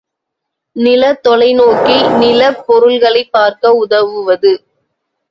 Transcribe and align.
நிலத் 0.75 1.27
தொலைநோக்கி 1.27 1.97
நிலப் 2.17 2.63
பொருள்களைப் 2.67 3.31
பார்க்க 3.31 3.73
உதவுவது. 3.73 4.53